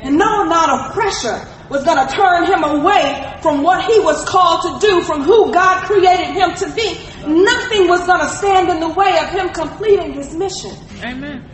And 0.00 0.16
no 0.16 0.42
amount 0.46 0.70
of 0.70 0.92
pressure 0.94 1.46
was 1.70 1.84
going 1.84 2.06
to 2.06 2.12
turn 2.12 2.46
him 2.46 2.64
away 2.64 3.38
from 3.42 3.62
what 3.62 3.84
he 3.84 3.98
was 4.00 4.24
called 4.24 4.80
to 4.80 4.86
do, 4.86 5.02
from 5.02 5.22
who 5.22 5.52
God 5.52 5.84
created 5.84 6.28
him 6.32 6.54
to 6.54 6.66
be. 6.74 6.94
Nothing 7.26 7.88
was 7.88 8.06
going 8.06 8.20
to 8.20 8.28
stand 8.28 8.68
in 8.70 8.80
the 8.80 8.88
way 8.88 9.18
of 9.18 9.28
him 9.30 9.50
completing 9.50 10.14
his 10.14 10.34
mission. 10.34 10.72
Amen. 11.02 11.44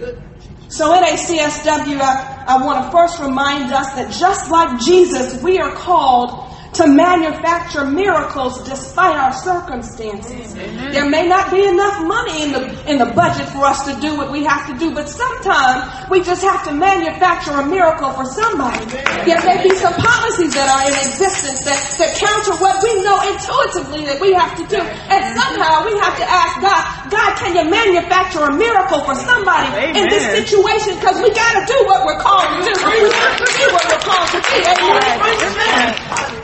So 0.68 0.92
NACSW, 0.94 2.00
I, 2.00 2.44
I 2.48 2.64
want 2.64 2.84
to 2.84 2.90
first 2.90 3.20
remind 3.20 3.72
us 3.72 3.94
that 3.94 4.12
just 4.12 4.50
like 4.50 4.80
Jesus, 4.80 5.42
we 5.42 5.58
are 5.58 5.72
called 5.72 6.53
to 6.74 6.86
manufacture 6.86 7.86
miracles 7.86 8.62
despite 8.66 9.16
our 9.16 9.32
circumstances. 9.32 10.54
There 10.54 11.08
may 11.08 11.26
not 11.26 11.50
be 11.50 11.62
enough 11.66 12.02
money 12.02 12.42
in 12.42 12.50
the 12.52 12.62
in 12.90 12.98
the 12.98 13.10
budget 13.14 13.46
for 13.54 13.62
us 13.64 13.86
to 13.86 13.94
do 14.00 14.16
what 14.16 14.30
we 14.30 14.42
have 14.44 14.66
to 14.66 14.74
do, 14.78 14.94
but 14.94 15.08
sometimes 15.08 15.86
we 16.10 16.22
just 16.22 16.42
have 16.42 16.64
to 16.66 16.72
manufacture 16.72 17.54
a 17.54 17.64
miracle 17.66 18.10
for 18.12 18.26
somebody. 18.26 18.84
There 19.22 19.38
may 19.46 19.62
be 19.62 19.70
some 19.78 19.94
policies 19.94 20.54
that 20.54 20.66
are 20.66 20.82
in 20.90 20.94
existence 20.98 21.62
that, 21.62 21.78
that 22.02 22.10
counter 22.18 22.58
what 22.58 22.82
we 22.82 23.02
know 23.06 23.22
intuitively 23.22 24.06
that 24.10 24.18
we 24.18 24.34
have 24.34 24.58
to 24.58 24.64
do. 24.66 24.82
And 24.82 25.22
somehow 25.38 25.86
we 25.86 25.94
have 26.02 26.18
to 26.18 26.26
ask 26.26 26.58
God, 26.58 26.82
God, 27.10 27.30
can 27.38 27.54
you 27.54 27.64
manufacture 27.70 28.50
a 28.50 28.52
miracle 28.52 29.00
for 29.06 29.14
somebody 29.14 29.70
in 29.94 30.10
this 30.10 30.26
situation? 30.42 30.98
Because 30.98 31.22
we 31.22 31.30
gotta 31.30 31.62
do 31.70 31.78
what 31.86 32.02
we're 32.02 32.18
called 32.18 32.50
to 32.50 32.66
do. 32.66 32.74
We 32.82 33.10
have 33.14 33.38
to 33.38 33.66
what 33.70 33.84
we're 33.86 34.02
called 34.02 34.28
to 34.34 34.40
be. 34.42 34.58
Amen. 34.66 36.43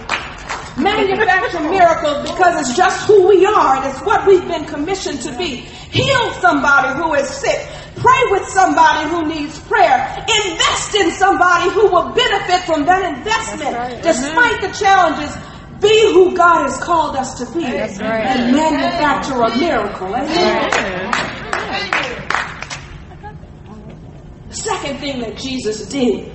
Manufacture 0.83 1.61
miracles 1.61 2.31
because 2.31 2.61
it's 2.61 2.77
just 2.77 3.07
who 3.07 3.29
we 3.29 3.45
are 3.47 3.77
and 3.77 3.87
it's 3.87 4.01
what 4.03 4.27
we've 4.27 4.47
been 4.47 4.65
commissioned 4.65 5.21
to 5.23 5.37
be. 5.37 5.57
Heal 5.91 6.33
somebody 6.35 6.99
who 6.99 7.15
is 7.15 7.29
sick. 7.29 7.69
Pray 7.97 8.23
with 8.31 8.47
somebody 8.49 9.09
who 9.11 9.27
needs 9.29 9.59
prayer. 9.61 10.17
Invest 10.21 10.95
in 10.95 11.11
somebody 11.11 11.71
who 11.71 11.91
will 11.91 12.13
benefit 12.15 12.61
from 12.65 12.87
that 12.87 13.17
investment. 13.17 14.03
Despite 14.03 14.61
the 14.63 14.73
challenges, 14.79 15.37
be 15.81 16.13
who 16.13 16.37
God 16.37 16.65
has 16.65 16.79
called 16.79 17.17
us 17.17 17.39
to 17.39 17.47
be 17.59 17.65
and 17.65 18.57
manufacture 18.57 19.41
a 19.41 19.57
miracle. 19.57 20.15
Amen. 20.15 21.11
The 24.49 24.57
second 24.57 24.99
thing 24.99 25.21
that 25.21 25.37
Jesus 25.37 25.87
did 25.89 26.33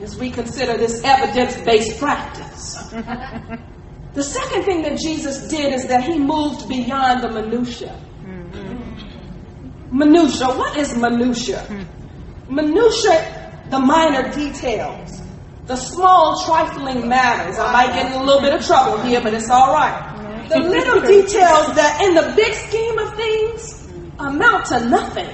is 0.00 0.16
we 0.18 0.30
consider 0.30 0.76
this 0.76 1.02
evidence 1.04 1.56
based 1.64 1.98
practice. 1.98 2.92
The 4.14 4.22
second 4.22 4.62
thing 4.62 4.82
that 4.82 4.96
Jesus 4.98 5.48
did 5.48 5.72
is 5.74 5.86
that 5.88 6.04
he 6.04 6.18
moved 6.18 6.68
beyond 6.68 7.24
the 7.24 7.30
minutia. 7.30 8.00
Mm-hmm. 8.24 9.98
Minutia. 9.98 10.46
What 10.46 10.76
is 10.76 10.96
minutia? 10.96 11.60
Hmm. 11.62 12.54
Minutia, 12.54 13.66
the 13.70 13.80
minor 13.80 14.30
details, 14.32 15.20
the 15.66 15.74
small 15.76 16.44
trifling 16.44 17.08
matters. 17.08 17.58
I 17.58 17.72
might 17.72 17.92
get 17.94 18.12
in 18.12 18.20
a 18.20 18.24
little 18.24 18.40
bit 18.40 18.54
of 18.54 18.64
trouble 18.64 19.02
here, 19.02 19.20
but 19.20 19.34
it's 19.34 19.50
all 19.50 19.72
right. 19.72 20.46
The 20.48 20.58
little 20.60 21.00
details 21.16 21.74
that, 21.74 22.00
in 22.04 22.14
the 22.14 22.32
big 22.36 22.54
scheme 22.54 22.98
of 22.98 23.16
things, 23.16 23.88
amount 24.20 24.66
to 24.66 24.88
nothing. 24.88 25.28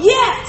Yet, 0.00 0.48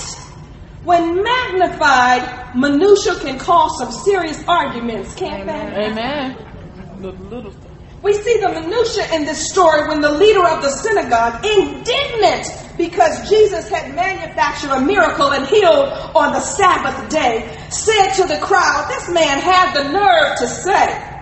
when 0.85 1.21
magnified, 1.21 2.55
minutia 2.55 3.15
can 3.15 3.37
cause 3.39 3.77
some 3.77 3.91
serious 3.91 4.41
arguments, 4.47 5.13
can't 5.15 5.45
they? 5.47 5.87
Amen. 5.87 6.52
Little, 7.03 7.25
little. 7.25 7.53
We 8.01 8.13
see 8.13 8.39
the 8.39 8.47
minutia 8.47 9.13
in 9.13 9.25
this 9.25 9.49
story 9.49 9.89
when 9.89 9.99
the 9.99 10.11
leader 10.11 10.47
of 10.47 10.61
the 10.61 10.69
synagogue, 10.69 11.43
indignant 11.43 12.47
because 12.77 13.29
Jesus 13.29 13.67
had 13.67 13.93
manufactured 13.93 14.71
a 14.71 14.79
miracle 14.79 15.33
and 15.33 15.45
healed 15.45 15.89
on 16.15 16.31
the 16.31 16.39
Sabbath 16.39 17.09
day, 17.09 17.57
said 17.69 18.13
to 18.13 18.23
the 18.23 18.39
crowd, 18.39 18.87
This 18.87 19.09
man 19.09 19.41
had 19.41 19.73
the 19.73 19.91
nerve 19.91 20.37
to 20.37 20.47
say, 20.47 21.21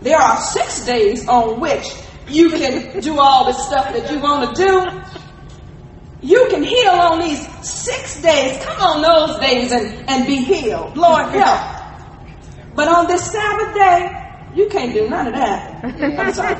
There 0.00 0.18
are 0.18 0.40
six 0.40 0.86
days 0.86 1.28
on 1.28 1.60
which 1.60 1.86
you 2.26 2.48
can 2.48 3.00
do 3.00 3.18
all 3.18 3.44
the 3.44 3.52
stuff 3.52 3.92
that 3.92 4.10
you 4.10 4.18
want 4.18 4.56
to 4.56 4.64
do. 4.64 6.26
You 6.26 6.46
can 6.48 6.62
heal 6.62 6.92
on 6.92 7.20
these 7.20 7.46
six 7.68 8.22
days. 8.22 8.64
Come 8.64 8.80
on 8.80 9.02
those 9.02 9.38
days 9.40 9.72
and, 9.72 10.08
and 10.08 10.26
be 10.26 10.36
healed. 10.36 10.96
Lord 10.96 11.26
help. 11.34 11.80
But 12.74 12.88
on 12.88 13.06
this 13.08 13.30
Sabbath 13.30 13.74
day, 13.74 14.29
you 14.54 14.68
can't 14.68 14.92
do 14.92 15.08
none 15.08 15.28
of 15.28 15.34
that. 15.34 15.84
I'm 15.84 16.32
sorry. 16.32 16.56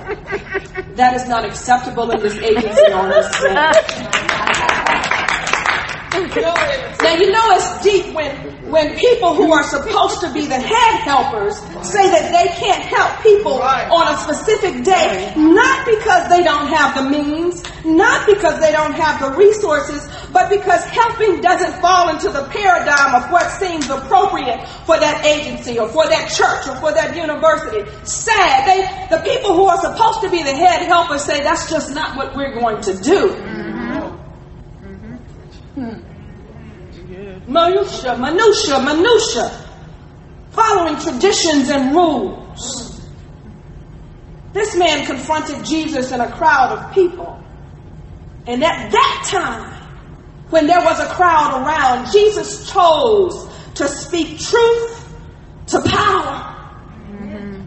That 0.94 1.14
is 1.14 1.28
not 1.28 1.44
acceptable 1.44 2.10
in 2.10 2.20
this 2.20 2.36
agency 2.38 2.92
on 2.92 3.08
this. 3.10 3.42
Now 6.12 7.14
you 7.14 7.30
know 7.30 7.44
it's 7.52 7.82
deep 7.82 8.14
when 8.14 8.50
when 8.70 8.96
people 8.98 9.34
who 9.34 9.52
are 9.52 9.62
supposed 9.62 10.20
to 10.20 10.32
be 10.32 10.46
the 10.46 10.58
head 10.58 11.00
helpers 11.02 11.56
say 11.86 12.06
that 12.10 12.30
they 12.30 12.48
can't 12.54 12.84
help 12.84 13.22
people 13.22 13.60
on 13.62 14.14
a 14.14 14.16
specific 14.18 14.84
day, 14.84 15.32
not 15.36 15.86
because 15.86 16.28
they 16.28 16.42
don't 16.42 16.68
have 16.68 16.94
the 16.94 17.10
means, 17.10 17.62
not 17.84 18.26
because 18.26 18.60
they 18.60 18.70
don't 18.72 18.94
have 18.94 19.20
the 19.20 19.30
resources, 19.36 20.06
but 20.32 20.48
because 20.48 20.84
helping 20.84 21.40
doesn't 21.40 21.80
fall 21.80 22.08
into 22.08 22.28
the 22.28 22.44
paradigm 22.48 23.14
of 23.22 23.30
what 23.30 23.50
seems 23.50 23.88
appropriate 23.90 24.66
for 24.86 24.98
that 24.98 25.24
agency 25.24 25.78
or 25.78 25.88
for 25.88 26.06
that 26.06 26.28
church 26.30 26.68
or 26.68 26.76
for 26.80 26.92
that 26.92 27.16
university. 27.16 27.84
Sad. 28.04 28.66
They 28.66 29.16
the 29.16 29.22
people 29.22 29.54
who 29.54 29.64
are 29.64 29.78
supposed 29.78 30.20
to 30.22 30.30
be 30.30 30.42
the 30.42 30.54
head 30.54 30.86
helpers 30.86 31.24
say 31.24 31.40
that's 31.40 31.70
just 31.70 31.94
not 31.94 32.16
what 32.16 32.34
we're 32.36 32.54
going 32.54 32.80
to 32.82 32.94
do. 32.98 33.28
Mm-hmm. 35.76 36.10
Minutia, 37.52 38.18
minutia, 38.18 38.80
minutia. 38.80 39.66
Following 40.50 40.96
traditions 41.00 41.68
and 41.70 41.94
rules. 41.94 43.00
This 44.52 44.76
man 44.76 45.06
confronted 45.06 45.64
Jesus 45.64 46.10
in 46.12 46.20
a 46.20 46.30
crowd 46.32 46.76
of 46.76 46.92
people. 46.92 47.40
And 48.46 48.64
at 48.64 48.90
that 48.90 49.28
time, 49.30 49.79
when 50.50 50.66
there 50.66 50.82
was 50.82 51.00
a 51.00 51.06
crowd 51.06 51.62
around, 51.64 52.12
Jesus 52.12 52.70
chose 52.70 53.48
to 53.74 53.88
speak 53.88 54.38
truth 54.38 55.08
to 55.68 55.80
power. 55.82 56.46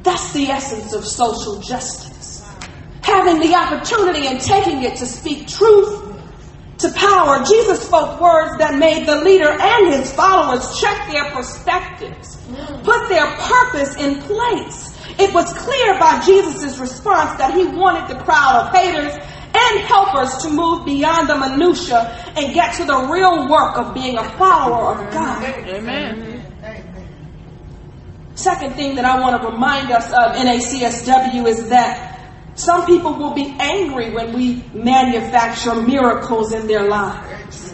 That's 0.04 0.34
the 0.34 0.48
essence 0.48 0.94
of 0.94 1.06
social 1.06 1.60
justice. 1.62 2.46
Having 3.02 3.40
the 3.40 3.56
opportunity 3.56 4.28
and 4.28 4.40
taking 4.40 4.84
it 4.84 4.98
to 4.98 5.06
speak 5.06 5.48
truth 5.48 6.12
to 6.80 6.92
power, 6.92 7.44
Jesus 7.46 7.86
spoke 7.86 8.20
words 8.20 8.58
that 8.58 8.78
made 8.78 9.08
the 9.08 9.22
leader 9.22 9.50
and 9.50 9.94
his 9.94 10.12
followers 10.12 10.80
check 10.80 11.10
their 11.10 11.32
perspectives, 11.32 12.38
put 12.84 13.08
their 13.08 13.28
purpose 13.38 13.96
in 13.96 14.22
place. 14.22 14.90
It 15.20 15.34
was 15.34 15.54
clear 15.54 15.98
by 16.00 16.22
Jesus' 16.26 16.78
response 16.80 17.38
that 17.38 17.54
he 17.54 17.66
wanted 17.66 18.14
the 18.14 18.22
crowd 18.24 18.68
of 18.68 18.76
haters 18.76 19.14
and 19.80 20.18
us 20.18 20.44
to 20.44 20.50
move 20.50 20.86
beyond 20.86 21.30
the 21.30 21.38
minutia 21.38 22.34
and 22.36 22.54
get 22.54 22.76
to 22.76 22.86
the 22.86 23.08
real 23.12 23.48
work 23.48 23.78
of 23.78 23.94
being 23.94 24.18
a 24.18 24.24
follower 24.38 24.96
of 24.96 25.14
God. 25.14 25.44
Amen. 25.44 26.40
Second 28.36 28.74
thing 28.74 28.96
that 28.96 29.06
I 29.06 29.20
want 29.20 29.42
to 29.42 29.48
remind 29.48 29.92
us 29.92 30.08
of 30.08 30.36
NACSW 30.36 31.48
is 31.48 31.70
that 31.70 32.20
some 32.56 32.86
people 32.86 33.14
will 33.14 33.34
be 33.34 33.56
angry 33.60 34.12
when 34.12 34.34
we 34.34 34.64
manufacture 34.74 35.76
miracles 35.76 36.54
in 36.54 36.68
their 36.68 36.88
lives. 36.88 37.72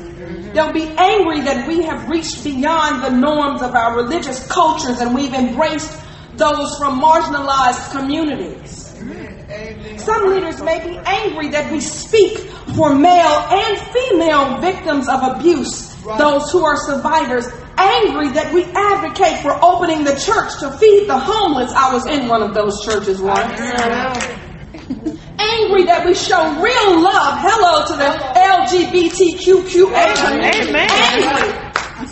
They'll 0.54 0.74
be 0.74 0.88
angry 0.98 1.42
that 1.42 1.68
we 1.68 1.84
have 1.84 2.10
reached 2.10 2.44
beyond 2.44 3.04
the 3.04 3.12
norms 3.12 3.62
of 3.62 3.76
our 3.76 3.96
religious 3.96 4.46
cultures 4.48 5.00
and 5.00 5.14
we've 5.14 5.34
embraced 5.34 5.92
those 6.36 6.78
from 6.78 7.00
marginalized 7.00 7.92
communities. 7.92 8.89
Some 10.00 10.30
leaders 10.34 10.62
may 10.62 10.80
be 10.80 10.98
angry 10.98 11.50
that 11.50 11.72
we 11.72 11.82
speak 11.82 12.40
for 12.76 12.96
male 12.96 13.46
and 13.52 13.78
female 13.92 14.62
victims 14.62 15.10
of 15.10 15.36
abuse, 15.36 15.94
those 16.18 16.50
who 16.52 16.64
are 16.64 16.78
survivors, 16.78 17.48
angry 17.78 18.30
that 18.30 18.54
we 18.54 18.64
advocate 18.64 19.40
for 19.40 19.58
opening 19.64 20.04
the 20.04 20.16
church 20.16 20.60
to 20.60 20.72
feed 20.78 21.08
the 21.08 21.18
homeless. 21.20 21.72
I 21.74 21.94
was 21.94 22.06
in 22.06 22.28
one 22.28 22.42
of 22.42 22.54
those 22.54 22.84
churches 22.84 23.22
once. 23.22 23.60
Angry 25.40 25.86
that 25.86 26.04
we 26.06 26.14
show 26.14 26.40
real 26.60 27.00
love. 27.00 27.40
Hello 27.40 27.88
to 27.88 27.96
the 27.96 28.12
LGBTQQA 28.36 30.04
community. 30.20 30.70
Amen. 30.70 30.90
Angry 30.92 31.48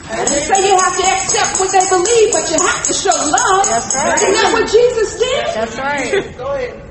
They 0.07 0.39
say 0.39 0.63
you 0.63 0.75
have 0.79 0.95
to 0.95 1.05
accept 1.11 1.59
what 1.59 1.71
they 1.75 1.83
believe, 1.91 2.31
but 2.31 2.47
you 2.47 2.59
have 2.59 2.83
to 2.87 2.93
show 2.93 3.11
love. 3.11 3.67
That's 3.67 3.91
right. 3.95 4.15
Isn't 4.15 4.31
that 4.31 4.51
what 4.55 4.71
Jesus 4.71 5.19
did? 5.19 5.43
That's 5.55 5.77
right. 5.77 6.83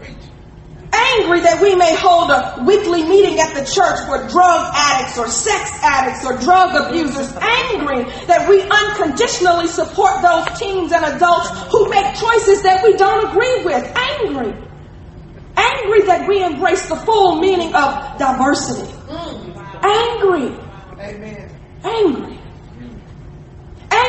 angry 1.17 1.41
that 1.41 1.61
we 1.61 1.75
may 1.75 1.95
hold 1.97 2.31
a 2.31 2.63
weekly 2.67 3.05
meeting 3.05 3.39
at 3.41 3.55
the 3.55 3.65
church 3.65 3.99
for 4.07 4.27
drug 4.29 4.73
addicts 4.75 5.19
or 5.19 5.29
sex 5.29 5.71
addicts 5.83 6.25
or 6.25 6.37
drug 6.39 6.75
abusers. 6.75 7.33
Angry 7.37 8.05
that 8.27 8.49
we 8.49 8.63
unconditionally 8.63 9.67
support 9.67 10.23
those 10.23 10.47
teens 10.59 10.93
and 10.93 11.05
adults 11.05 11.49
who 11.71 11.89
make 11.89 12.15
choices 12.17 12.63
that 12.63 12.83
we 12.85 12.97
don't 12.97 13.31
agree 13.31 13.65
with. 13.65 13.85
Angry. 13.97 14.55
Angry 15.57 16.03
that 16.03 16.29
we 16.29 16.45
embrace 16.45 16.89
the 16.89 16.97
full 16.97 17.41
meaning 17.41 17.75
of 17.75 18.19
diversity. 18.19 18.93
Mm. 19.09 19.57
Angry. 19.83 20.55
Angry. 21.85 22.39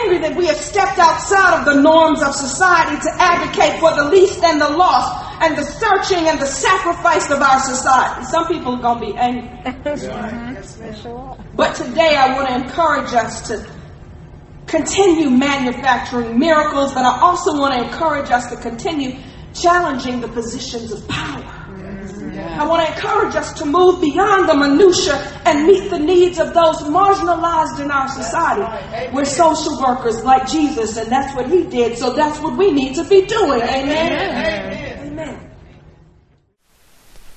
Angry 0.07 0.29
that 0.29 0.37
we 0.37 0.45
have 0.45 0.55
stepped 0.55 0.97
outside 0.99 1.59
of 1.59 1.65
the 1.65 1.81
norms 1.81 2.21
of 2.23 2.33
society 2.33 2.95
to 3.01 3.11
advocate 3.19 3.77
for 3.81 3.93
the 3.93 4.05
least 4.09 4.41
and 4.41 4.61
the 4.61 4.69
lost 4.69 5.11
and 5.41 5.57
the 5.57 5.63
searching 5.63 6.29
and 6.29 6.39
the 6.39 6.45
sacrifice 6.45 7.29
of 7.29 7.41
our 7.41 7.59
society. 7.59 8.23
Some 8.23 8.47
people 8.47 8.75
are 8.75 8.81
going 8.81 8.99
to 8.99 9.05
be 9.11 9.17
angry. 9.17 9.49
But 11.57 11.75
today 11.75 12.15
I 12.15 12.35
want 12.35 12.47
to 12.47 12.55
encourage 12.55 13.13
us 13.13 13.47
to 13.49 13.69
continue 14.65 15.29
manufacturing 15.29 16.39
miracles, 16.39 16.93
but 16.93 17.03
I 17.03 17.19
also 17.19 17.59
want 17.59 17.73
to 17.73 17.83
encourage 17.83 18.31
us 18.31 18.47
to 18.47 18.55
continue 18.55 19.19
challenging 19.53 20.21
the 20.21 20.29
positions 20.29 20.93
of 20.93 21.05
power. 21.09 21.56
I 22.57 22.65
want 22.65 22.87
to 22.87 22.91
encourage 22.91 23.35
us 23.35 23.53
to 23.53 23.65
move 23.65 24.01
beyond 24.01 24.49
the 24.49 24.55
minutia 24.55 25.13
and 25.45 25.67
meet 25.67 25.91
the 25.91 25.99
needs 25.99 26.39
of 26.39 26.55
those 26.55 26.77
marginalized 26.89 27.79
in 27.79 27.91
our 27.91 28.07
society. 28.07 29.13
We're 29.13 29.25
social 29.25 29.79
workers 29.79 30.23
like 30.23 30.47
Jesus, 30.47 30.97
and 30.97 31.11
that's 31.11 31.35
what 31.35 31.47
he 31.47 31.65
did, 31.65 31.99
so 31.99 32.13
that's 32.13 32.39
what 32.39 32.57
we 32.57 32.71
need 32.71 32.95
to 32.95 33.03
be 33.03 33.27
doing. 33.27 33.61
Amen. 33.61 35.07
Amen. 35.07 35.51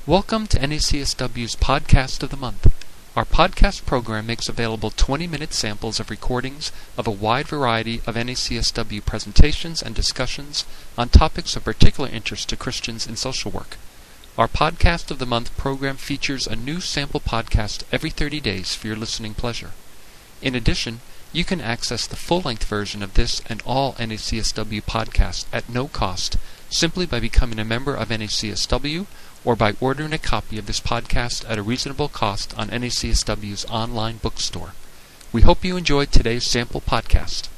Welcome 0.07 0.47
to 0.47 0.59
NACSW's 0.59 1.55
Podcast 1.55 2.23
of 2.23 2.31
the 2.31 2.39
Month. 2.39 2.73
Our 3.15 3.27
podcast 3.27 3.85
program 3.85 4.25
makes 4.27 4.49
available 4.49 4.89
20 4.89 5.27
minute 5.27 5.53
samples 5.53 6.01
of 6.01 6.09
recordings 6.09 6.73
of 6.97 7.07
a 7.07 7.11
wide 7.11 7.49
variety 7.49 7.97
of 8.07 8.15
NACSW 8.15 9.05
presentations 9.05 9.83
and 9.83 9.95
discussions 9.95 10.65
on 10.97 11.11
topics 11.11 11.57
of 11.57 11.65
particular 11.65 12.09
interest 12.09 12.49
to 12.49 12.57
Christians 12.57 13.07
in 13.07 13.17
social 13.17 13.51
work. 13.51 13.77
Our 14.39 14.47
Podcast 14.47 15.11
of 15.11 15.19
the 15.19 15.27
Month 15.27 15.57
program 15.57 15.97
features 15.97 16.47
a 16.47 16.55
new 16.55 16.81
sample 16.81 17.21
podcast 17.21 17.83
every 17.91 18.11
30 18.11 18.41
days 18.41 18.77
for 18.77 18.87
your 18.87 18.97
listening 18.97 19.35
pleasure. 19.35 19.73
In 20.41 20.55
addition, 20.55 21.01
you 21.33 21.45
can 21.45 21.61
access 21.61 22.07
the 22.07 22.17
full 22.17 22.41
length 22.41 22.65
version 22.65 23.03
of 23.03 23.15
this 23.15 23.43
and 23.49 23.61
all 23.67 23.95
NACSW 23.95 24.83
podcasts 24.85 25.47
at 25.53 25.69
no 25.69 25.89
cost 25.89 26.37
simply 26.71 27.07
by 27.07 27.19
becoming 27.19 27.59
a 27.59 27.65
member 27.65 27.95
of 27.95 28.09
NACSW 28.09 29.07
or 29.45 29.57
by 29.57 29.75
ordering 29.81 30.13
a 30.13 30.19
copy 30.19 30.59
of 30.59 30.67
this 30.67 30.81
podcast 30.81 31.45
at 31.51 31.59
a 31.59 31.63
reasonable 31.63 32.09
cost 32.09 32.57
on 32.57 32.69
NACSW's 32.69 33.65
online 33.67 34.19
bookstore. 34.19 34.75
We 35.33 35.43
hope 35.43 35.65
you 35.65 35.77
enjoyed 35.77 36.13
today's 36.13 36.49
sample 36.49 36.81
podcast. 36.81 37.49